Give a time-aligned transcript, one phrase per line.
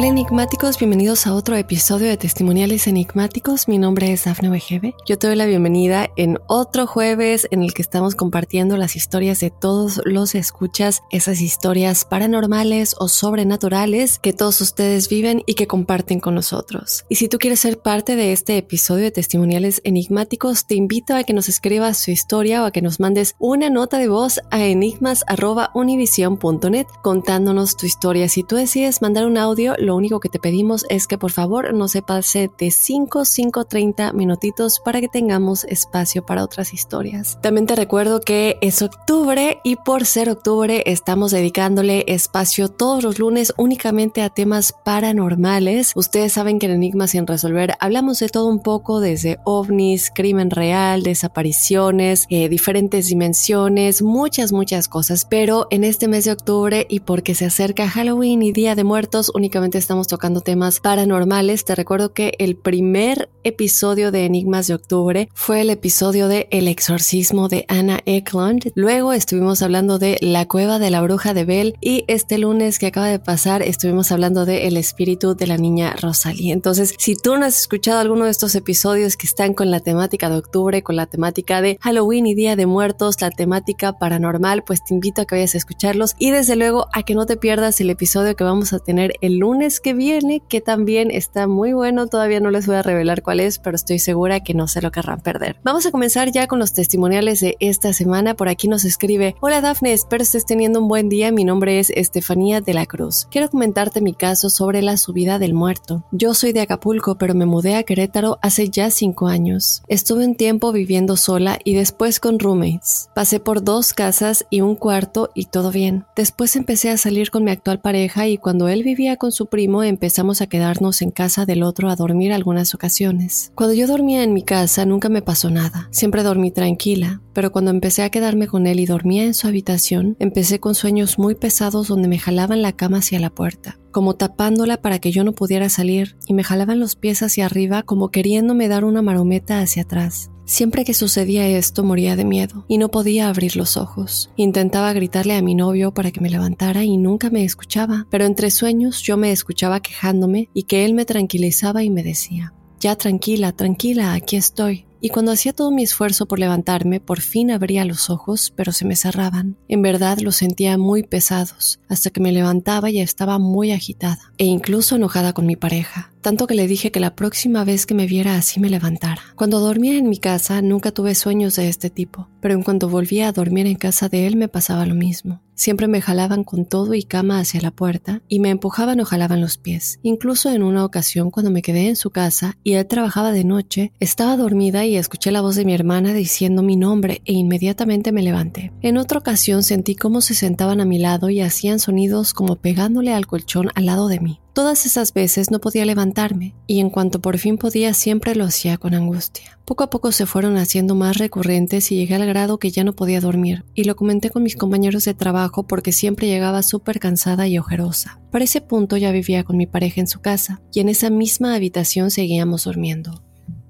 [0.00, 3.68] Hola enigmáticos, bienvenidos a otro episodio de Testimoniales Enigmáticos.
[3.68, 4.94] Mi nombre es Dafne Wegebe.
[5.06, 9.40] Yo te doy la bienvenida en otro jueves en el que estamos compartiendo las historias
[9.40, 15.66] de todos los escuchas, esas historias paranormales o sobrenaturales que todos ustedes viven y que
[15.66, 17.04] comparten con nosotros.
[17.10, 21.24] Y si tú quieres ser parte de este episodio de Testimoniales Enigmáticos, te invito a
[21.24, 24.64] que nos escribas su historia o a que nos mandes una nota de voz a
[24.64, 28.30] enigmas.univision.net contándonos tu historia.
[28.30, 31.74] Si tú decides mandar un audio, lo único que te pedimos es que por favor
[31.74, 37.38] no se pase de 5, 5, 30 minutitos para que tengamos espacio para otras historias.
[37.42, 43.18] También te recuerdo que es octubre y por ser octubre estamos dedicándole espacio todos los
[43.18, 45.92] lunes únicamente a temas paranormales.
[45.94, 50.50] Ustedes saben que en Enigmas sin resolver hablamos de todo un poco desde ovnis, crimen
[50.50, 55.26] real, desapariciones, eh, diferentes dimensiones, muchas, muchas cosas.
[55.28, 59.30] Pero en este mes de octubre y porque se acerca Halloween y Día de Muertos,
[59.34, 61.64] únicamente estamos tocando temas paranormales.
[61.64, 66.68] Te recuerdo que el primer episodio de Enigmas de Octubre fue el episodio de El
[66.68, 68.70] exorcismo de Anna Eklund.
[68.74, 72.86] Luego estuvimos hablando de La cueva de la bruja de Bell y este lunes que
[72.86, 76.52] acaba de pasar estuvimos hablando de El espíritu de la niña Rosalie.
[76.52, 80.28] Entonces, si tú no has escuchado alguno de estos episodios que están con la temática
[80.28, 84.84] de octubre, con la temática de Halloween y Día de Muertos, la temática paranormal, pues
[84.84, 87.80] te invito a que vayas a escucharlos y desde luego a que no te pierdas
[87.80, 92.06] el episodio que vamos a tener el lunes que viene, que también está muy bueno.
[92.06, 94.90] Todavía no les voy a revelar cuál es, pero estoy segura que no se lo
[94.90, 95.56] querrán perder.
[95.62, 98.34] Vamos a comenzar ya con los testimoniales de esta semana.
[98.34, 101.30] Por aquí nos escribe, hola Dafne, espero estés teniendo un buen día.
[101.30, 103.26] Mi nombre es Estefanía de la Cruz.
[103.30, 106.04] Quiero comentarte mi caso sobre la subida del muerto.
[106.10, 109.82] Yo soy de Acapulco, pero me mudé a Querétaro hace ya cinco años.
[109.88, 113.10] Estuve un tiempo viviendo sola y después con roommates.
[113.14, 116.06] Pasé por dos casas y un cuarto y todo bien.
[116.16, 119.82] Después empecé a salir con mi actual pareja y cuando él vivía con su primo
[119.82, 123.52] empezamos a quedarnos en casa del otro a dormir algunas ocasiones.
[123.54, 127.70] Cuando yo dormía en mi casa nunca me pasó nada, siempre dormí tranquila, pero cuando
[127.70, 131.88] empecé a quedarme con él y dormía en su habitación, empecé con sueños muy pesados
[131.88, 135.68] donde me jalaban la cama hacia la puerta como tapándola para que yo no pudiera
[135.68, 140.29] salir, y me jalaban los pies hacia arriba como queriéndome dar una marometa hacia atrás.
[140.50, 144.30] Siempre que sucedía esto moría de miedo y no podía abrir los ojos.
[144.34, 148.50] Intentaba gritarle a mi novio para que me levantara y nunca me escuchaba, pero entre
[148.50, 153.52] sueños yo me escuchaba quejándome y que él me tranquilizaba y me decía, ya tranquila,
[153.52, 154.86] tranquila, aquí estoy.
[155.00, 158.84] Y cuando hacía todo mi esfuerzo por levantarme, por fin abría los ojos, pero se
[158.84, 159.56] me cerraban.
[159.68, 164.46] En verdad los sentía muy pesados, hasta que me levantaba y estaba muy agitada, e
[164.46, 166.09] incluso enojada con mi pareja.
[166.20, 169.22] Tanto que le dije que la próxima vez que me viera así me levantara.
[169.36, 173.28] Cuando dormía en mi casa nunca tuve sueños de este tipo, pero en cuanto volvía
[173.28, 175.40] a dormir en casa de él me pasaba lo mismo.
[175.60, 179.42] Siempre me jalaban con todo y cama hacia la puerta y me empujaban o jalaban
[179.42, 180.00] los pies.
[180.02, 183.92] Incluso en una ocasión cuando me quedé en su casa y él trabajaba de noche,
[184.00, 188.22] estaba dormida y escuché la voz de mi hermana diciendo mi nombre e inmediatamente me
[188.22, 188.72] levanté.
[188.80, 193.12] En otra ocasión sentí cómo se sentaban a mi lado y hacían sonidos como pegándole
[193.12, 194.40] al colchón al lado de mí.
[194.52, 198.78] Todas esas veces no podía levantarme y en cuanto por fin podía siempre lo hacía
[198.78, 199.58] con angustia.
[199.64, 202.92] Poco a poco se fueron haciendo más recurrentes y llegué al grado que ya no
[202.92, 207.46] podía dormir y lo comenté con mis compañeros de trabajo porque siempre llegaba súper cansada
[207.46, 208.20] y ojerosa.
[208.32, 211.54] Para ese punto ya vivía con mi pareja en su casa y en esa misma
[211.54, 213.22] habitación seguíamos durmiendo.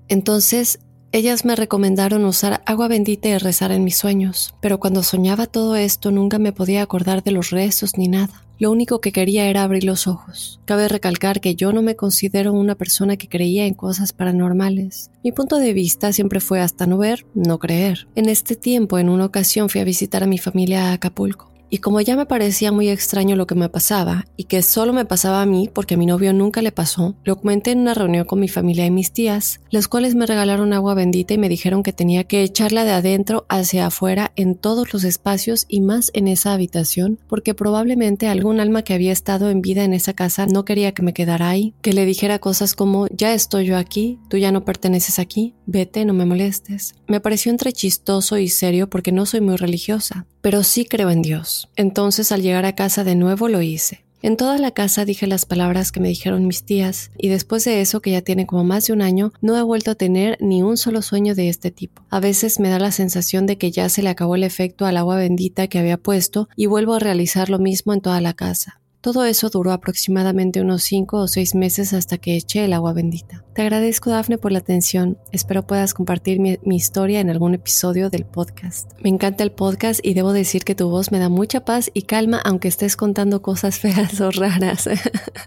[0.08, 0.80] Entonces
[1.12, 5.76] ellas me recomendaron usar agua bendita y rezar en mis sueños, pero cuando soñaba todo
[5.76, 8.44] esto nunca me podía acordar de los rezos ni nada.
[8.60, 10.60] Lo único que quería era abrir los ojos.
[10.66, 15.10] Cabe recalcar que yo no me considero una persona que creía en cosas paranormales.
[15.24, 18.06] Mi punto de vista siempre fue hasta no ver, no creer.
[18.16, 21.50] En este tiempo, en una ocasión fui a visitar a mi familia a Acapulco.
[21.70, 25.04] Y como ya me parecía muy extraño lo que me pasaba y que solo me
[25.04, 28.24] pasaba a mí porque a mi novio nunca le pasó, lo comenté en una reunión
[28.24, 31.82] con mi familia y mis tías, las cuales me regalaron agua bendita y me dijeron
[31.82, 36.26] que tenía que echarla de adentro hacia afuera en todos los espacios y más en
[36.26, 40.64] esa habitación porque probablemente algún alma que había estado en vida en esa casa no
[40.64, 44.36] quería que me quedara ahí, que le dijera cosas como ya estoy yo aquí, tú
[44.36, 46.94] ya no perteneces aquí, vete, no me molestes.
[47.06, 51.22] Me pareció entre chistoso y serio porque no soy muy religiosa, pero sí creo en
[51.22, 51.68] Dios.
[51.76, 54.04] Entonces al llegar a casa de nuevo lo hice.
[54.22, 57.80] En toda la casa dije las palabras que me dijeron mis tías y después de
[57.80, 60.62] eso, que ya tiene como más de un año, no he vuelto a tener ni
[60.62, 62.04] un solo sueño de este tipo.
[62.10, 64.98] A veces me da la sensación de que ya se le acabó el efecto al
[64.98, 68.80] agua bendita que había puesto y vuelvo a realizar lo mismo en toda la casa.
[69.00, 73.42] Todo eso duró aproximadamente unos 5 o 6 meses hasta que eché el agua bendita.
[73.54, 75.18] Te agradezco, Dafne, por la atención.
[75.32, 78.92] Espero puedas compartir mi, historia en algún episodio del podcast.
[79.02, 82.02] Me encanta el podcast y debo decir que tu voz me da mucha paz y
[82.02, 84.88] calma aunque estés contando cosas feas o raras.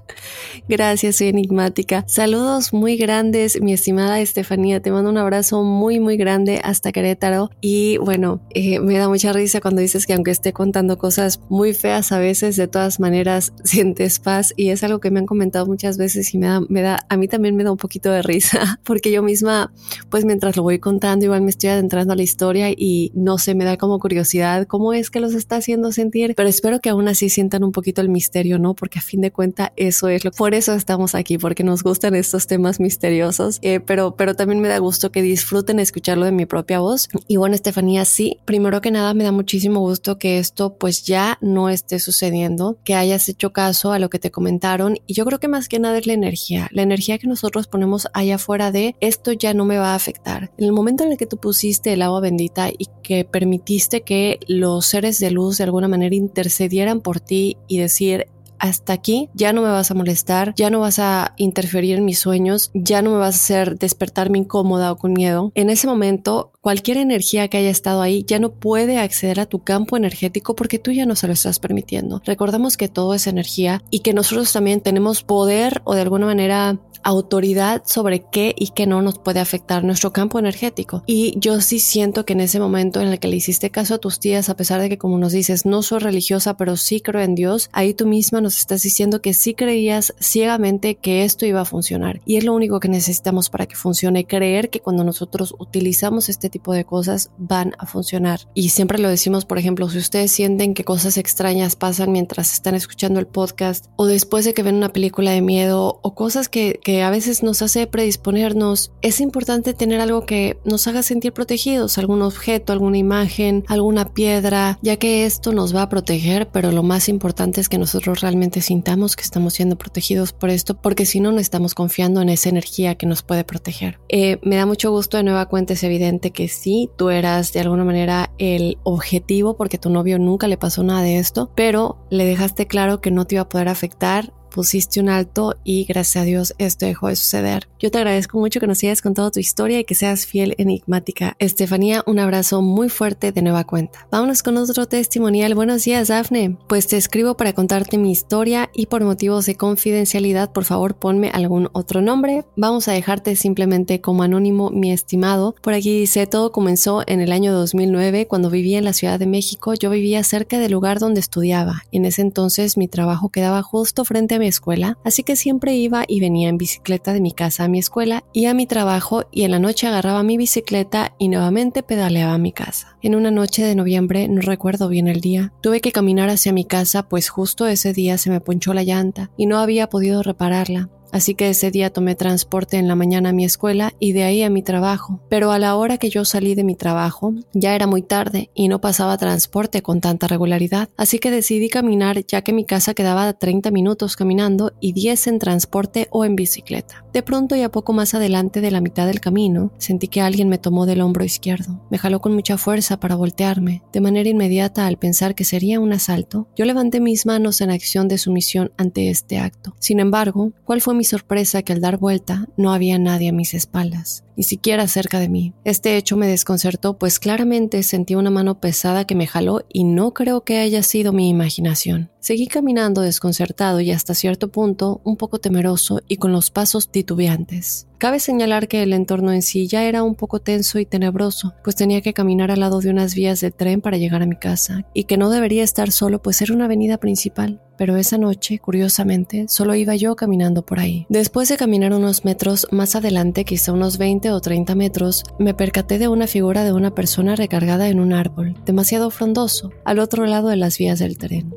[0.68, 2.06] Gracias, soy enigmática.
[2.08, 4.82] Saludos muy grandes, mi estimada Estefanía.
[4.82, 7.52] Te mando un abrazo muy, muy grande hasta Querétaro.
[7.62, 11.74] Y bueno, eh, me da mucha risa cuando dices que aunque esté contando cosas muy
[11.74, 15.66] feas a veces, de todas maneras, sientes paz y es algo que me han comentado
[15.66, 18.22] muchas veces y me da, me da, a mí también me da un poquito de
[18.22, 19.72] risa porque yo misma,
[20.10, 23.56] pues mientras lo voy contando, igual me estoy adentrando a la historia y no sé,
[23.56, 27.08] me da como curiosidad cómo es que los está haciendo sentir, pero espero que aún
[27.08, 28.74] así sientan un poquito el misterio, ¿no?
[28.74, 32.16] Porque a fin de cuentas eso es lo, por eso estamos aquí, porque nos gustan
[32.16, 36.46] estos temas misteriosos, eh, pero, pero también me da gusto que disfruten escucharlo de mi
[36.46, 37.10] propia voz.
[37.28, 41.38] Y bueno, Estefanía, sí, primero que nada me da muchísimo gusto que esto pues ya
[41.42, 45.40] no esté sucediendo, que hayas hecho caso a lo que te comentaron y yo creo
[45.40, 48.96] que más que nada es la energía, la energía que nosotros ponemos allá afuera de
[49.00, 50.52] esto ya no me va a afectar.
[50.58, 54.40] En el momento en el que tú pusiste el agua bendita y que permitiste que
[54.48, 58.28] los seres de luz de alguna manera intercedieran por ti y decir
[58.64, 62.20] hasta aquí, ya no me vas a molestar, ya no vas a interferir en mis
[62.20, 65.52] sueños, ya no me vas a hacer despertarme incómoda o con miedo.
[65.54, 69.60] En ese momento, cualquier energía que haya estado ahí ya no puede acceder a tu
[69.60, 72.22] campo energético porque tú ya no se lo estás permitiendo.
[72.24, 76.80] Recordamos que todo es energía y que nosotros también tenemos poder o de alguna manera
[77.04, 81.04] autoridad sobre qué y qué no nos puede afectar nuestro campo energético.
[81.06, 83.98] Y yo sí siento que en ese momento en el que le hiciste caso a
[83.98, 87.22] tus tías, a pesar de que como nos dices, no soy religiosa, pero sí creo
[87.22, 91.62] en Dios, ahí tú misma nos estás diciendo que sí creías ciegamente que esto iba
[91.62, 92.22] a funcionar.
[92.26, 96.50] Y es lo único que necesitamos para que funcione, creer que cuando nosotros utilizamos este
[96.50, 98.42] tipo de cosas van a funcionar.
[98.54, 102.76] Y siempre lo decimos, por ejemplo, si ustedes sienten que cosas extrañas pasan mientras están
[102.76, 107.04] escuchando el podcast o después de que ven una película de miedo o cosas que
[107.04, 112.22] a veces nos hace predisponernos, es importante tener algo que nos haga sentir protegidos, algún
[112.22, 117.10] objeto, alguna imagen, alguna piedra, ya que esto nos va a proteger, pero lo más
[117.10, 121.32] importante es que nosotros realmente sintamos que estamos siendo protegidos por esto, porque si no,
[121.32, 124.00] no estamos confiando en esa energía que nos puede proteger.
[124.10, 127.62] Eh, me da mucho gusto de nueva cuenta, es evidente que sí, tú eras de
[127.62, 132.26] alguna manera el objetivo, porque tu novio nunca le pasó nada de esto, pero le
[132.26, 136.26] dejaste claro que no te iba a poder afectar pusiste un alto y gracias a
[136.26, 137.68] Dios esto dejó de suceder.
[137.80, 141.36] Yo te agradezco mucho que nos hayas contado tu historia y que seas fiel enigmática.
[141.40, 144.08] Estefanía, un abrazo muy fuerte de nueva cuenta.
[144.12, 145.56] Vámonos con otro testimonial.
[145.56, 146.56] Buenos días, Dafne.
[146.68, 151.30] Pues te escribo para contarte mi historia y por motivos de confidencialidad, por favor, ponme
[151.30, 152.46] algún otro nombre.
[152.56, 155.56] Vamos a dejarte simplemente como anónimo, mi estimado.
[155.62, 159.26] Por aquí dice, todo comenzó en el año 2009 cuando vivía en la Ciudad de
[159.26, 159.74] México.
[159.74, 161.84] Yo vivía cerca del lugar donde estudiaba.
[161.92, 166.20] En ese entonces mi trabajo quedaba justo frente a escuela, así que siempre iba y
[166.20, 169.52] venía en bicicleta de mi casa a mi escuela y a mi trabajo y en
[169.52, 172.98] la noche agarraba mi bicicleta y nuevamente pedaleaba a mi casa.
[173.02, 176.66] En una noche de noviembre, no recuerdo bien el día, tuve que caminar hacia mi
[176.66, 180.90] casa pues justo ese día se me ponchó la llanta y no había podido repararla.
[181.14, 184.42] Así que ese día tomé transporte en la mañana a mi escuela y de ahí
[184.42, 185.22] a mi trabajo.
[185.30, 188.68] Pero a la hora que yo salí de mi trabajo ya era muy tarde y
[188.68, 190.90] no pasaba transporte con tanta regularidad.
[190.98, 195.28] Así que decidí caminar ya que mi casa quedaba a 30 minutos caminando y 10
[195.28, 197.06] en transporte o en bicicleta.
[197.14, 200.50] De pronto y a poco más adelante de la mitad del camino, sentí que alguien
[200.50, 201.80] me tomó del hombro izquierdo.
[201.92, 203.84] Me jaló con mucha fuerza para voltearme.
[203.94, 208.08] De manera inmediata, al pensar que sería un asalto, yo levanté mis manos en acción
[208.08, 209.76] de sumisión ante este acto.
[209.78, 213.54] Sin embargo, ¿cuál fue mi sorpresa que al dar vuelta no había nadie a mis
[213.54, 215.54] espaldas, ni siquiera cerca de mí.
[215.64, 220.14] Este hecho me desconcertó, pues claramente sentí una mano pesada que me jaló y no
[220.14, 222.10] creo que haya sido mi imaginación.
[222.20, 227.88] Seguí caminando desconcertado y hasta cierto punto un poco temeroso y con los pasos titubeantes.
[227.98, 231.78] Cabe señalar que el entorno en sí ya era un poco tenso y tenebroso, pues
[231.78, 234.86] tenía que caminar al lado de unas vías de tren para llegar a mi casa,
[234.94, 237.62] y que no debería estar solo, pues era una avenida principal.
[237.78, 241.08] Pero esa noche, curiosamente, solo iba yo caminando por ahí.
[241.10, 246.00] Después de caminar unos metros más adelante, quizá unos 20 o 30 metros, me percaté
[246.00, 250.50] de una figura de una persona recargada en un árbol, demasiado frondoso, al otro lado
[250.50, 251.54] de las vías del tren.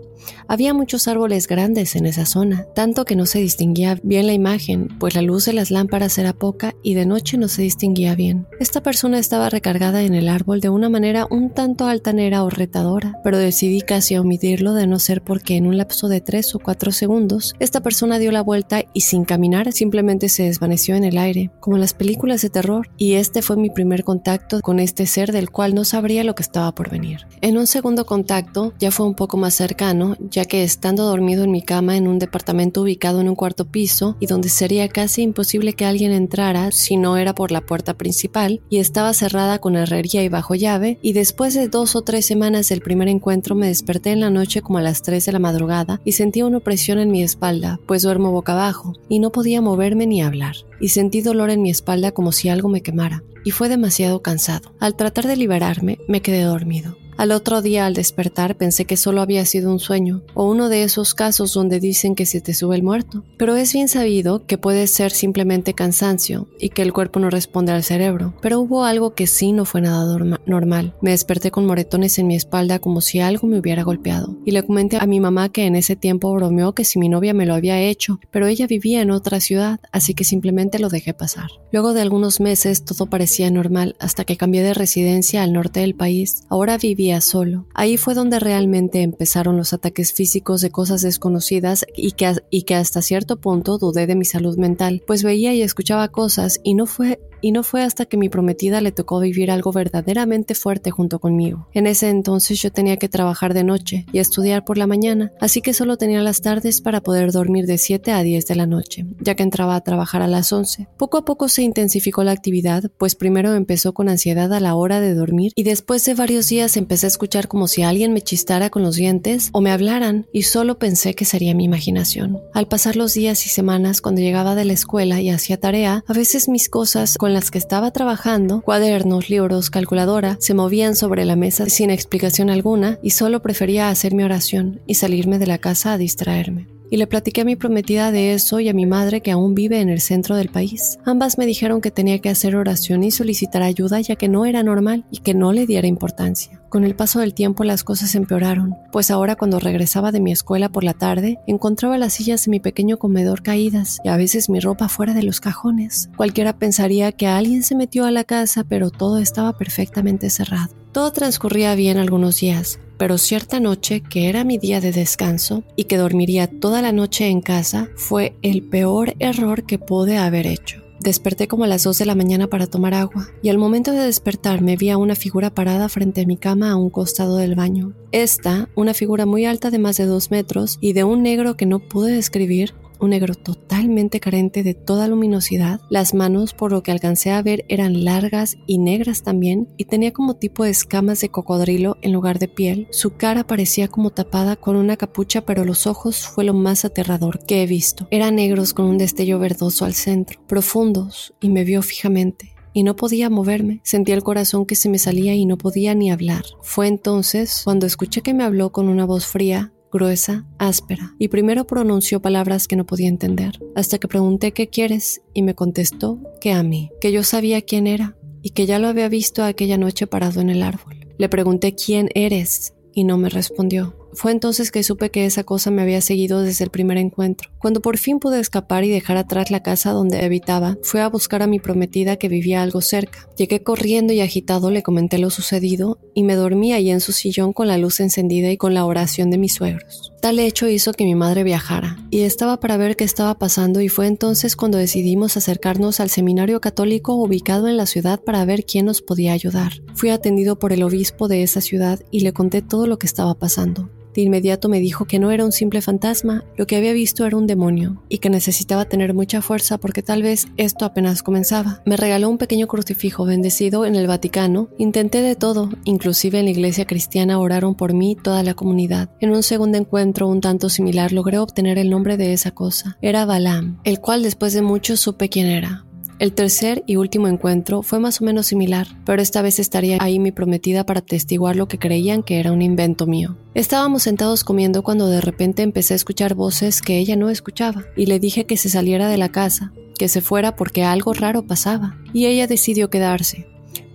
[0.49, 4.89] Había muchos árboles grandes en esa zona, tanto que no se distinguía bien la imagen,
[4.99, 8.47] pues la luz de las lámparas era poca y de noche no se distinguía bien.
[8.61, 13.15] Esta persona estaba recargada en el árbol de una manera un tanto altanera o retadora,
[13.25, 16.93] pero decidí casi omitirlo de no ser porque en un lapso de tres o cuatro
[16.93, 21.51] segundos, esta persona dio la vuelta y sin caminar simplemente se desvaneció en el aire,
[21.61, 25.33] como en las películas de terror, y este fue mi primer contacto con este ser
[25.33, 27.27] del cual no sabría lo que estaba por venir.
[27.41, 31.51] En un segundo contacto, ya fue un poco más cercano, ya que estando dormido en
[31.51, 35.73] mi cama en un departamento ubicado en un cuarto piso y donde sería casi imposible
[35.73, 40.23] que alguien entrara si no era por la puerta principal y estaba cerrada con herrería
[40.23, 44.11] y bajo llave y después de dos o tres semanas del primer encuentro me desperté
[44.13, 47.11] en la noche como a las 3 de la madrugada y sentía una opresión en
[47.11, 51.51] mi espalda, pues duermo boca abajo y no podía moverme ni hablar y sentí dolor
[51.51, 54.75] en mi espalda como si algo me quemara y fue demasiado cansado.
[54.81, 56.97] Al tratar de liberarme me quedé dormido.
[57.17, 60.83] Al otro día al despertar pensé que solo había sido un sueño o uno de
[60.83, 64.59] esos casos donde dicen que se te sube el muerto, pero es bien sabido que
[64.59, 69.15] puede ser simplemente cansancio y que el cuerpo no responde al cerebro, pero hubo algo
[69.15, 70.95] que sí no fue nada normal.
[71.01, 74.63] Me desperté con moretones en mi espalda como si algo me hubiera golpeado y le
[74.63, 77.55] comenté a mi mamá que en ese tiempo bromeó que si mi novia me lo
[77.55, 81.49] había hecho, pero ella vivía en otra ciudad, así que simplemente lo dejé pasar.
[81.73, 85.95] Luego de algunos meses todo parecía normal hasta que cambié de residencia al norte del
[85.95, 86.45] país.
[86.51, 87.67] Ahora vivía solo.
[87.75, 92.75] Ahí fue donde realmente empezaron los ataques físicos de cosas desconocidas y que, y que
[92.75, 96.87] hasta cierto punto dudé de mi salud mental, pues veía y escuchaba cosas y no
[96.87, 101.21] fue y no fue hasta que mi prometida le tocó vivir algo verdaderamente fuerte junto
[101.21, 101.69] conmigo.
[101.75, 105.63] En ese entonces yo tenía que trabajar de noche y estudiar por la mañana, así
[105.63, 109.07] que solo tenía las tardes para poder dormir de 7 a 10 de la noche,
[109.21, 110.89] ya que entraba a trabajar a las 11.
[110.97, 114.99] Poco a poco se intensificó la actividad, pues primero empezó con ansiedad a la hora
[114.99, 118.71] de dormir y después de varios días empecé a escuchar como si alguien me chistara
[118.71, 122.41] con los dientes o me hablaran y solo pensé que sería mi imaginación.
[122.55, 126.13] Al pasar los días y semanas cuando llegaba de la escuela y hacía tarea, a
[126.13, 131.37] veces mis cosas con las que estaba trabajando, cuadernos, libros, calculadora, se movían sobre la
[131.37, 135.93] mesa sin explicación alguna y solo prefería hacer mi oración y salirme de la casa
[135.93, 139.31] a distraerme y le platiqué a mi prometida de eso y a mi madre que
[139.31, 140.99] aún vive en el centro del país.
[141.05, 144.63] Ambas me dijeron que tenía que hacer oración y solicitar ayuda ya que no era
[144.63, 146.61] normal y que no le diera importancia.
[146.69, 150.69] Con el paso del tiempo las cosas empeoraron, pues ahora cuando regresaba de mi escuela
[150.69, 154.61] por la tarde encontraba las sillas de mi pequeño comedor caídas y a veces mi
[154.61, 156.11] ropa fuera de los cajones.
[156.17, 160.75] Cualquiera pensaría que alguien se metió a la casa pero todo estaba perfectamente cerrado.
[160.93, 165.85] Todo transcurría bien algunos días, pero cierta noche, que era mi día de descanso y
[165.85, 170.87] que dormiría toda la noche en casa, fue el peor error que pude haber hecho.
[171.01, 173.99] Desperté como a las 2 de la mañana para tomar agua y al momento de
[173.99, 177.93] despertarme vi a una figura parada frente a mi cama a un costado del baño.
[178.13, 181.67] Esta, una figura muy alta de más de 2 metros y de un negro que
[181.67, 185.81] no pude describir, un negro totalmente carente de toda luminosidad.
[185.91, 190.13] Las manos, por lo que alcancé a ver, eran largas y negras también y tenía
[190.13, 192.89] como tipo de escamas de cocodrilo en lugar de piel.
[192.91, 197.41] Su cara parecía como tapada con una capucha, pero los ojos fue lo más aterrador
[197.45, 198.07] que he visto.
[198.11, 202.95] Eran negros con un destello verdoso al centro, profundos, y me vio fijamente y no
[202.95, 203.81] podía moverme.
[203.85, 206.45] Sentía el corazón que se me salía y no podía ni hablar.
[206.61, 211.67] Fue entonces cuando escuché que me habló con una voz fría, gruesa, áspera, y primero
[211.67, 216.53] pronunció palabras que no podía entender, hasta que pregunté qué quieres y me contestó que
[216.53, 220.07] a mí, que yo sabía quién era y que ya lo había visto aquella noche
[220.07, 221.07] parado en el árbol.
[221.19, 224.06] Le pregunté quién eres y no me respondió.
[224.13, 227.51] Fue entonces que supe que esa cosa me había seguido desde el primer encuentro.
[227.59, 231.43] Cuando por fin pude escapar y dejar atrás la casa donde habitaba, fui a buscar
[231.43, 233.29] a mi prometida que vivía algo cerca.
[233.37, 237.53] Llegué corriendo y agitado, le comenté lo sucedido y me dormí ahí en su sillón
[237.53, 240.13] con la luz encendida y con la oración de mis suegros.
[240.21, 243.89] Tal hecho hizo que mi madre viajara y estaba para ver qué estaba pasando y
[243.89, 248.87] fue entonces cuando decidimos acercarnos al seminario católico ubicado en la ciudad para ver quién
[248.87, 249.75] nos podía ayudar.
[249.95, 253.35] Fui atendido por el obispo de esa ciudad y le conté todo lo que estaba
[253.35, 253.91] pasando.
[254.17, 257.37] De inmediato me dijo que no era un simple fantasma, lo que había visto era
[257.37, 261.83] un demonio y que necesitaba tener mucha fuerza porque tal vez esto apenas comenzaba.
[261.85, 264.71] Me regaló un pequeño crucifijo bendecido en el Vaticano.
[264.79, 269.11] Intenté de todo, inclusive en la iglesia cristiana oraron por mí toda la comunidad.
[269.21, 272.97] En un segundo encuentro un tanto similar logré obtener el nombre de esa cosa.
[273.03, 275.86] Era Balaam, el cual después de mucho supe quién era.
[276.19, 280.19] El tercer y último encuentro fue más o menos similar, pero esta vez estaría ahí
[280.19, 283.37] mi prometida para testiguar lo que creían que era un invento mío.
[283.53, 288.07] Estábamos sentados comiendo cuando de repente empecé a escuchar voces que ella no escuchaba y
[288.07, 291.99] le dije que se saliera de la casa, que se fuera porque algo raro pasaba,
[292.15, 293.47] y ella decidió quedarse.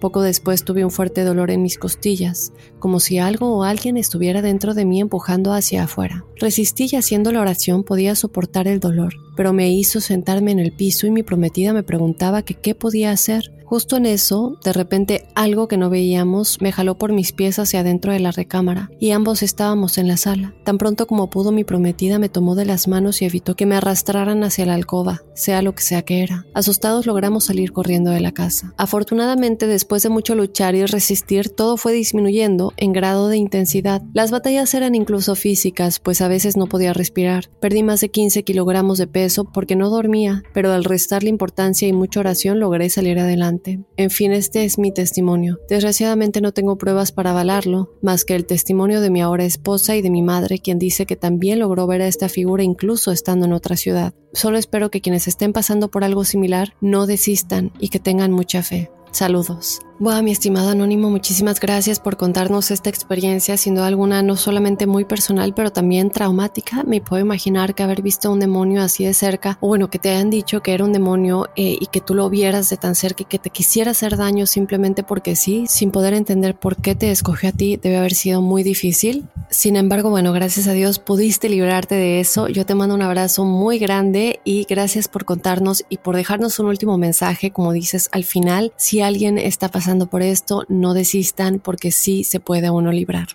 [0.02, 4.42] Poco después tuve un fuerte dolor en mis costillas, como si algo o alguien estuviera
[4.42, 6.26] dentro de mí empujando hacia afuera.
[6.38, 10.72] Resistí y haciendo la oración podía soportar el dolor, pero me hizo sentarme en el
[10.72, 13.54] piso y mi prometida me preguntaba que qué podía hacer.
[13.72, 17.80] Justo en eso, de repente algo que no veíamos me jaló por mis pies hacia
[17.80, 20.54] adentro de la recámara y ambos estábamos en la sala.
[20.66, 23.78] Tan pronto como pudo mi prometida me tomó de las manos y evitó que me
[23.78, 26.46] arrastraran hacia la alcoba, sea lo que sea que era.
[26.54, 28.74] Asustados logramos salir corriendo de la casa.
[28.76, 34.02] Afortunadamente, después de mucho luchar y resistir, todo fue disminuyendo en grado de intensidad.
[34.14, 37.50] Las batallas eran incluso físicas, pues a veces no podía respirar.
[37.62, 41.94] Perdí más de 15 kilogramos de peso porque no dormía, pero al restarle importancia y
[41.94, 43.61] mucha oración logré salir adelante.
[43.98, 45.60] En fin, este es mi testimonio.
[45.70, 50.02] Desgraciadamente no tengo pruebas para avalarlo, más que el testimonio de mi ahora esposa y
[50.02, 53.54] de mi madre, quien dice que también logró ver a esta figura incluso estando en
[53.54, 54.14] otra ciudad.
[54.34, 58.64] Solo espero que quienes estén pasando por algo similar no desistan y que tengan mucha
[58.64, 58.90] fe.
[59.12, 59.82] Saludos.
[60.02, 65.06] Bueno, mi estimado anónimo, muchísimas gracias por contarnos esta experiencia, siendo alguna no solamente muy
[65.06, 66.82] personal, pero también traumática.
[66.82, 70.00] Me puedo imaginar que haber visto a un demonio así de cerca, o bueno, que
[70.00, 72.96] te hayan dicho que era un demonio eh, y que tú lo vieras de tan
[72.96, 76.96] cerca y que te quisiera hacer daño simplemente porque sí, sin poder entender por qué
[76.96, 79.28] te escogió a ti, debe haber sido muy difícil.
[79.52, 82.48] Sin embargo, bueno, gracias a Dios pudiste librarte de eso.
[82.48, 86.66] Yo te mando un abrazo muy grande y gracias por contarnos y por dejarnos un
[86.66, 91.92] último mensaje, como dices al final, si alguien está pasando por esto, no desistan porque
[91.92, 93.30] sí se puede uno librar.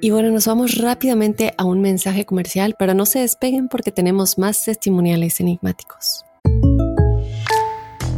[0.00, 4.38] Y bueno, nos vamos rápidamente a un mensaje comercial, pero no se despeguen porque tenemos
[4.38, 6.24] más testimoniales enigmáticos.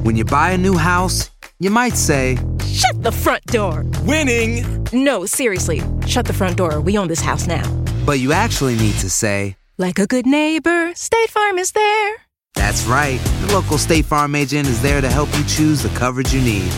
[0.05, 3.85] When you buy a new house, you might say, Shut the front door!
[4.05, 4.65] Winning!
[4.93, 6.81] No, seriously, shut the front door.
[6.81, 7.63] We own this house now.
[8.05, 12.17] But you actually need to say, Like a good neighbor, State Farm is there.
[12.55, 13.19] That's right.
[13.47, 16.71] The local State Farm agent is there to help you choose the coverage you need.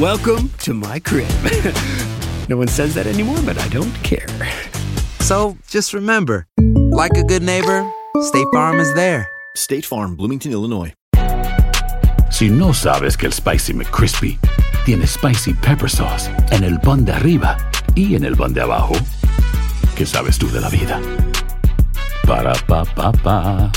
[0.00, 1.26] Welcome to my crib.
[2.50, 4.26] no one says that anymore, but I don't care.
[5.20, 6.46] So just remember,
[6.92, 9.26] like a good neighbor, State Farm is there.
[9.56, 10.92] State Farm, Bloomington, Illinois.
[12.30, 14.38] Si no sabes que el Spicy McCrispy
[14.84, 17.56] tiene Spicy Pepper Sauce en el pan de arriba
[17.94, 18.96] y en el pan de abajo,
[19.96, 21.00] ¿qué sabes tú de la vida?
[22.26, 23.72] Para, pa, pa, pa.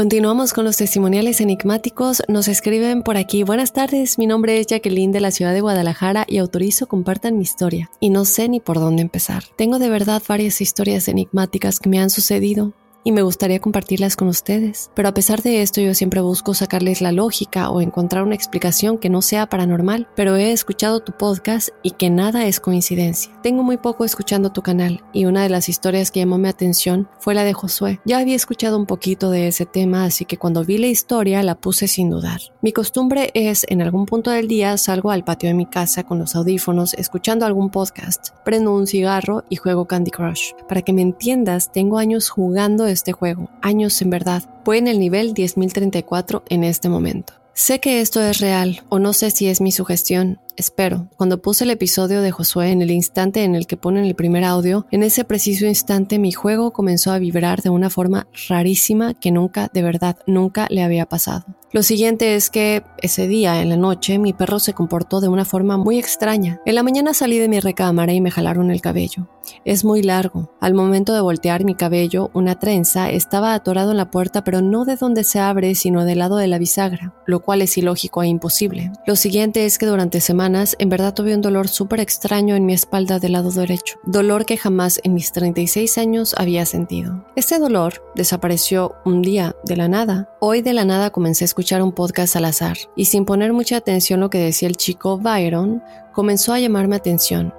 [0.00, 2.22] Continuamos con los testimoniales enigmáticos.
[2.26, 3.42] Nos escriben por aquí.
[3.42, 7.42] Buenas tardes, mi nombre es Jacqueline de la ciudad de Guadalajara y autorizo compartan mi
[7.42, 7.90] historia.
[8.00, 9.44] Y no sé ni por dónde empezar.
[9.58, 12.72] Tengo de verdad varias historias enigmáticas que me han sucedido
[13.04, 14.90] y me gustaría compartirlas con ustedes.
[14.94, 18.98] Pero a pesar de esto yo siempre busco sacarles la lógica o encontrar una explicación
[18.98, 23.32] que no sea paranormal, pero he escuchado tu podcast y que nada es coincidencia.
[23.42, 27.08] Tengo muy poco escuchando tu canal y una de las historias que llamó mi atención
[27.18, 28.00] fue la de Josué.
[28.04, 31.54] Ya había escuchado un poquito de ese tema, así que cuando vi la historia la
[31.54, 32.40] puse sin dudar.
[32.62, 36.18] Mi costumbre es en algún punto del día salgo al patio de mi casa con
[36.18, 40.52] los audífonos escuchando algún podcast, prendo un cigarro y juego Candy Crush.
[40.68, 44.44] Para que me entiendas, tengo años jugando este juego, años en verdad.
[44.64, 47.34] Voy en el nivel 10.034 en este momento.
[47.52, 51.08] Sé que esto es real, o no sé si es mi sugestión, espero.
[51.16, 54.44] Cuando puse el episodio de Josué en el instante en el que ponen el primer
[54.44, 59.30] audio, en ese preciso instante mi juego comenzó a vibrar de una forma rarísima que
[59.30, 61.44] nunca, de verdad, nunca le había pasado.
[61.72, 65.44] Lo siguiente es que ese día, en la noche, mi perro se comportó de una
[65.44, 66.60] forma muy extraña.
[66.66, 69.28] En la mañana salí de mi recámara y me jalaron el cabello.
[69.64, 70.50] Es muy largo.
[70.60, 74.84] Al momento de voltear mi cabello, una trenza estaba atorado en la puerta, pero no
[74.84, 78.28] de donde se abre, sino del lado de la bisagra, lo cual es ilógico e
[78.28, 78.92] imposible.
[79.06, 82.72] Lo siguiente es que durante semanas en verdad tuve un dolor súper extraño en mi
[82.72, 87.24] espalda del lado derecho, dolor que jamás en mis 36 años había sentido.
[87.36, 90.30] Este dolor desapareció un día de la nada.
[90.40, 93.76] Hoy de la nada comencé a escuchar un podcast al azar y sin poner mucha
[93.76, 95.82] atención lo que decía el chico Byron,
[96.12, 97.54] comenzó a llamarme atención.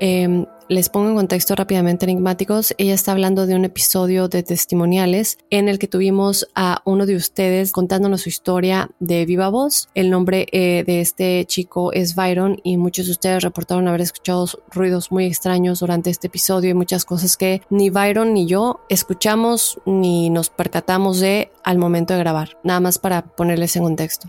[0.00, 2.74] Eh, les pongo en contexto rápidamente enigmáticos.
[2.78, 7.16] Ella está hablando de un episodio de testimoniales en el que tuvimos a uno de
[7.16, 9.88] ustedes contándonos su historia de viva voz.
[9.94, 14.46] El nombre eh, de este chico es Byron y muchos de ustedes reportaron haber escuchado
[14.70, 19.80] ruidos muy extraños durante este episodio y muchas cosas que ni Byron ni yo escuchamos
[19.86, 22.58] ni nos percatamos de al momento de grabar.
[22.62, 24.28] Nada más para ponerles en contexto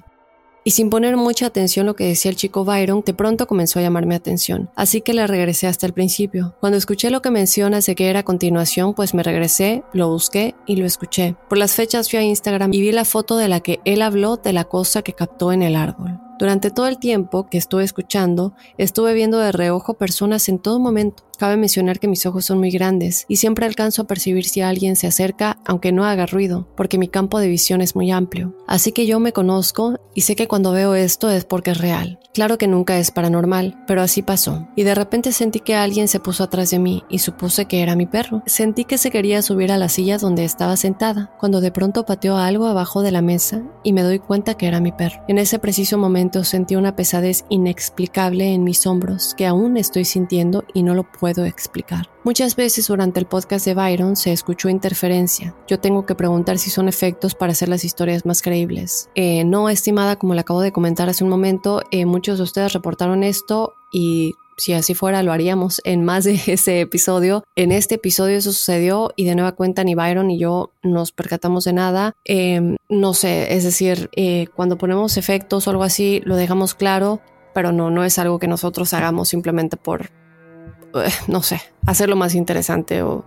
[0.63, 3.81] y sin poner mucha atención lo que decía el chico Byron, de pronto comenzó a
[3.81, 6.55] llamarme atención, así que le regresé hasta el principio.
[6.59, 10.55] Cuando escuché lo que menciona de que era a continuación, pues me regresé, lo busqué
[10.65, 11.35] y lo escuché.
[11.47, 14.37] Por las fechas fui a Instagram y vi la foto de la que él habló
[14.37, 16.19] de la cosa que captó en el árbol.
[16.39, 21.28] Durante todo el tiempo que estuve escuchando, estuve viendo de reojo personas en todo momento.
[21.39, 24.97] Cabe mencionar que mis ojos son muy grandes y siempre alcanzo a percibir si alguien
[24.97, 28.57] se acerca, aunque no haga ruido, porque mi campo de visión es muy amplio.
[28.67, 32.19] Así que yo me conozco y sé que cuando veo esto es porque es real.
[32.33, 34.67] Claro que nunca es paranormal, pero así pasó.
[34.75, 37.95] Y de repente sentí que alguien se puso atrás de mí y supuse que era
[37.95, 38.43] mi perro.
[38.45, 42.35] Sentí que se quería subir a la silla donde estaba sentada, cuando de pronto pateó
[42.35, 45.21] algo abajo de la mesa y me doy cuenta que era mi perro.
[45.29, 50.65] En ese preciso momento sentí una pesadez inexplicable en mis hombros que aún estoy sintiendo
[50.73, 52.09] y no lo puedo explicar.
[52.23, 55.55] Muchas veces durante el podcast de Byron se escuchó interferencia.
[55.67, 59.09] Yo tengo que preguntar si son efectos para hacer las historias más creíbles.
[59.15, 62.73] Eh, no, estimada, como le acabo de comentar hace un momento, eh, muchos de ustedes
[62.73, 67.43] reportaron esto y si así fuera lo haríamos en más de ese episodio.
[67.55, 71.63] En este episodio eso sucedió y de nueva cuenta ni Byron ni yo nos percatamos
[71.63, 72.13] de nada.
[72.25, 77.21] Em, no sé, es decir, eh, cuando ponemos efectos o algo así lo dejamos claro,
[77.53, 80.11] pero no, no es algo que nosotros hagamos simplemente por,
[81.27, 83.23] no sé, hacerlo más interesante o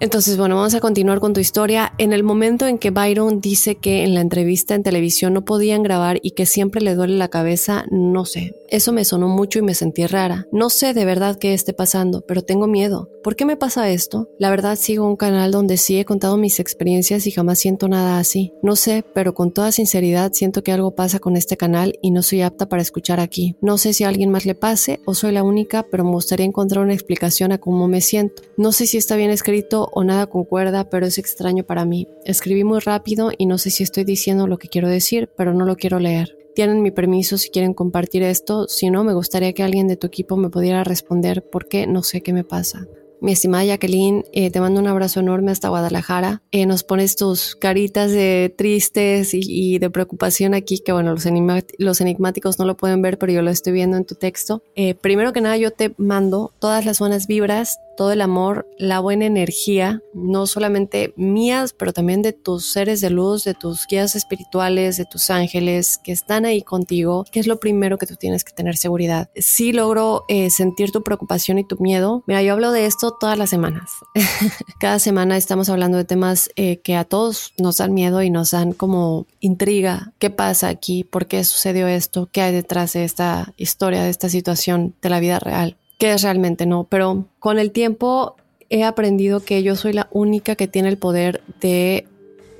[0.00, 1.92] entonces, bueno, vamos a continuar con tu historia.
[1.98, 5.82] En el momento en que Byron dice que en la entrevista en televisión no podían
[5.82, 8.54] grabar y que siempre le duele la cabeza, no sé.
[8.68, 10.46] Eso me sonó mucho y me sentí rara.
[10.50, 13.10] No sé de verdad qué esté pasando, pero tengo miedo.
[13.22, 14.28] ¿Por qué me pasa esto?
[14.38, 18.18] La verdad sigo un canal donde sí he contado mis experiencias y jamás siento nada
[18.18, 18.52] así.
[18.62, 22.22] No sé, pero con toda sinceridad siento que algo pasa con este canal y no
[22.22, 23.56] soy apta para escuchar aquí.
[23.60, 26.46] No sé si a alguien más le pase o soy la única, pero me gustaría
[26.46, 28.42] encontrar una explicación a cómo me siento.
[28.56, 32.08] No sé si está bien escrito o nada concuerda, pero es extraño para mí.
[32.24, 35.64] Escribí muy rápido y no sé si estoy diciendo lo que quiero decir, pero no
[35.64, 36.36] lo quiero leer.
[36.54, 40.06] Tienen mi permiso si quieren compartir esto, si no, me gustaría que alguien de tu
[40.06, 42.86] equipo me pudiera responder porque no sé qué me pasa.
[43.22, 46.42] Mi estimada Jacqueline, eh, te mando un abrazo enorme hasta Guadalajara.
[46.50, 52.58] Eh, nos pones tus caritas de tristes y, de preocupación aquí, que bueno, los, enigmáticos
[52.58, 54.64] no lo pueden ver, pero yo lo estoy viendo en tu texto.
[54.74, 59.00] Eh, primero que nada, yo te mando todas las buenas vibras, todo el amor, la
[59.00, 64.16] buena energía, no solamente mías, pero también de tus seres de luz, de tus guías
[64.16, 68.44] espirituales, de tus ángeles que están ahí contigo, que es lo primero que tú tienes
[68.44, 69.30] que tener seguridad.
[69.36, 72.22] Sí logro sentir tu preocupación y tu miedo.
[72.26, 73.90] Mira, yo hablo de esto todas las semanas.
[74.80, 78.50] Cada semana estamos hablando de temas eh, que a todos nos dan miedo y nos
[78.50, 80.12] dan como intriga.
[80.18, 81.04] ¿Qué pasa aquí?
[81.04, 82.28] ¿Por qué sucedió esto?
[82.32, 85.76] ¿Qué hay detrás de esta historia, de esta situación de la vida real?
[86.02, 86.88] ¿Qué es realmente no?
[86.90, 88.34] Pero con el tiempo
[88.70, 92.08] he aprendido que yo soy la única que tiene el poder de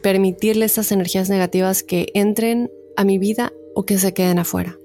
[0.00, 4.78] permitirle estas energías negativas que entren a mi vida o que se queden afuera.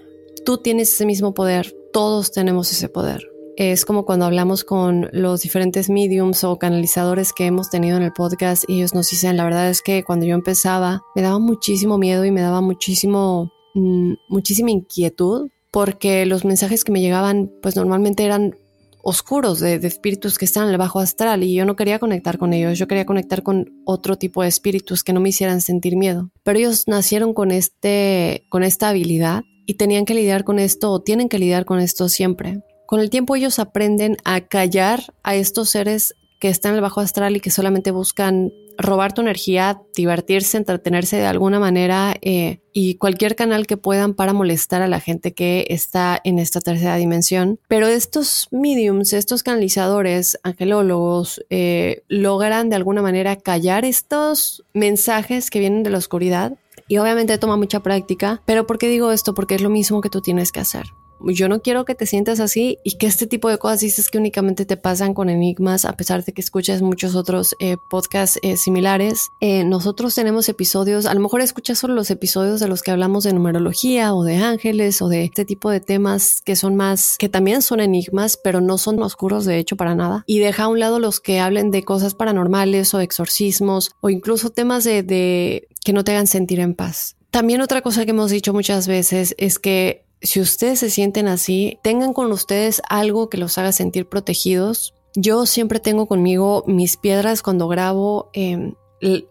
[0.43, 5.41] Tú tienes ese mismo poder, todos tenemos ese poder es como cuando hablamos con los
[5.41, 9.43] diferentes mediums o canalizadores que hemos tenido en el podcast y ellos nos dicen, la
[9.43, 14.13] verdad es que cuando yo empezaba me daba muchísimo miedo y me daba muchísimo, mm,
[14.29, 18.55] muchísima inquietud porque los mensajes que me llegaban pues normalmente eran
[19.03, 22.51] oscuros de, espíritus que están en el bajo astral y yo no quería conectar con
[22.51, 26.31] ellos, yo quería conectar con otro tipo de espíritus que no me hicieran sentir miedo.
[26.41, 31.03] Pero ellos nacieron con, este, con esta habilidad y tenían que lidiar con esto o
[31.03, 32.63] tienen que lidiar con esto siempre.
[32.87, 37.01] Con el tiempo ellos aprenden a callar a estos seres que están en el bajo
[37.01, 42.95] astral y que solamente buscan robar tu energía, divertirse, entretenerse de alguna manera eh, y
[42.95, 47.59] cualquier canal que puedan para molestar a la gente que está en esta tercera dimensión.
[47.67, 55.59] Pero estos mediums, estos canalizadores, angelólogos, eh, logran de alguna manera callar estos mensajes que
[55.59, 56.53] vienen de la oscuridad
[56.87, 58.41] y obviamente toma mucha práctica.
[58.45, 59.33] Pero ¿por qué digo esto?
[59.33, 60.85] Porque es lo mismo que tú tienes que hacer
[61.25, 64.17] yo no quiero que te sientas así y que este tipo de cosas dices que
[64.17, 68.57] únicamente te pasan con enigmas, a pesar de que escuchas muchos otros eh, podcasts eh,
[68.57, 69.27] similares.
[69.41, 73.23] Eh, nosotros tenemos episodios, a lo mejor escuchas solo los episodios de los que hablamos
[73.23, 77.29] de numerología o de ángeles o de este tipo de temas que son más, que
[77.29, 80.23] también son enigmas, pero no son oscuros de hecho para nada.
[80.27, 84.49] Y deja a un lado los que hablen de cosas paranormales o exorcismos o incluso
[84.49, 87.15] temas de, de que no te hagan sentir en paz.
[87.31, 91.79] También otra cosa que hemos dicho muchas veces es que si ustedes se sienten así,
[91.83, 94.93] tengan con ustedes algo que los haga sentir protegidos.
[95.15, 98.29] Yo siempre tengo conmigo mis piedras cuando grabo.
[98.33, 98.73] Eh,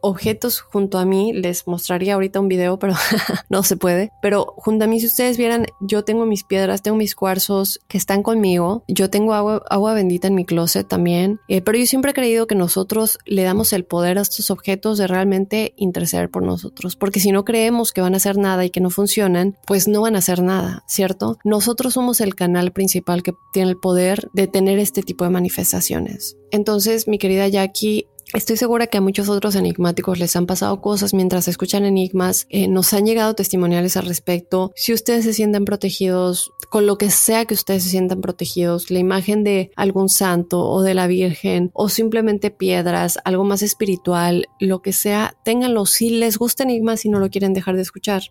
[0.01, 2.95] objetos junto a mí, les mostraría ahorita un video, pero
[3.49, 4.11] no se puede.
[4.23, 7.99] Pero junto a mí, si ustedes vieran, yo tengo mis piedras, tengo mis cuarzos que
[7.99, 8.85] están conmigo.
[8.89, 11.41] Yo tengo agua, agua bendita en mi closet también.
[11.49, 14.99] Eh, pero yo siempre he creído que nosotros le damos el poder a estos objetos
[14.99, 16.97] de realmente interceder por nosotros.
[16.97, 20.03] Porque si no creemos que van a hacer nada y que no funcionan, pues no
[20.03, 21.39] van a hacer nada, ¿cierto?
[21.45, 26.37] Nosotros somos el canal principal que tiene el poder de tener este tipo de manifestaciones.
[26.51, 31.15] Entonces, mi querida Jackie, Estoy segura que a muchos otros enigmáticos les han pasado cosas
[31.15, 34.73] mientras escuchan enigmas, eh, nos han llegado testimoniales al respecto.
[34.75, 38.99] Si ustedes se sienten protegidos, con lo que sea que ustedes se sientan protegidos, la
[38.99, 44.83] imagen de algún santo o de la Virgen o simplemente piedras, algo más espiritual, lo
[44.83, 48.23] que sea, ténganlo si les gusta enigmas y no lo quieren dejar de escuchar.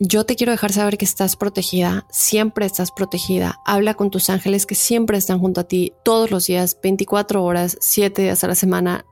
[0.00, 3.56] Yo te quiero dejar saber que estás protegida, siempre estás protegida.
[3.64, 7.76] Habla con tus ángeles que siempre están junto a ti todos los días, 24 horas,
[7.80, 9.04] 7 días a la semana.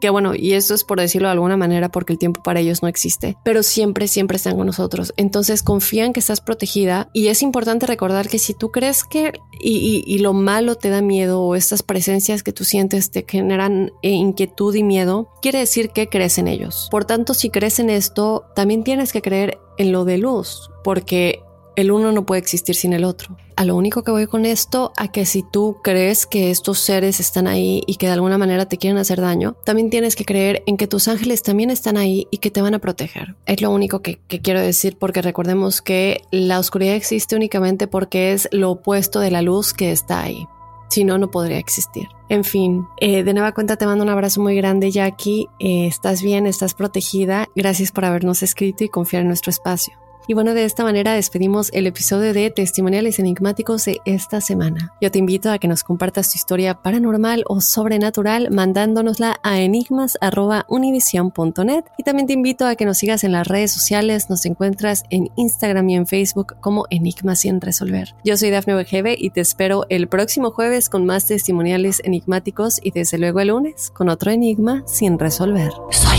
[0.00, 2.82] Que bueno, y eso es por decirlo de alguna manera porque el tiempo para ellos
[2.82, 5.12] no existe, pero siempre, siempre están con nosotros.
[5.16, 10.18] Entonces confían que estás protegida y es importante recordar que si tú crees que y,
[10.18, 14.74] lo malo te da miedo o estas presencias que tú sientes te generan eh, inquietud
[14.74, 16.88] y miedo, quiere decir que crees en ellos.
[16.90, 21.40] Por tanto, si crees en esto, también tienes que creer en lo de luz, porque
[21.76, 23.36] el uno no puede existir sin el otro.
[23.58, 27.18] A lo único que voy con esto, a que si tú crees que estos seres
[27.18, 30.62] están ahí y que de alguna manera te quieren hacer daño, también tienes que creer
[30.66, 33.34] en que tus ángeles también están ahí y que te van a proteger.
[33.46, 38.48] Es lo único que, quiero decir porque recordemos que la oscuridad existe únicamente porque es
[38.52, 40.46] lo opuesto de la luz que está ahí.
[40.88, 42.06] Si no, no podría existir.
[42.28, 45.48] En fin, eh, de nueva cuenta te mando un abrazo muy grande, Jackie.
[45.58, 47.48] Eh, estás bien, estás protegida.
[47.56, 49.94] Gracias por habernos escrito y confiar en nuestro espacio.
[50.30, 54.92] Y bueno, de esta manera despedimos el episodio de Testimoniales Enigmáticos de esta semana.
[55.00, 61.84] Yo te invito a que nos compartas tu historia paranormal o sobrenatural mandándonosla a enigmas.univision.net
[61.96, 65.30] y también te invito a que nos sigas en las redes sociales, nos encuentras en
[65.36, 68.14] Instagram y en Facebook como Enigmas sin resolver.
[68.22, 72.90] Yo soy Dafne Wegebe y te espero el próximo jueves con más testimoniales enigmáticos y
[72.90, 75.72] desde luego el lunes con otro enigma sin resolver.
[75.90, 76.18] Soy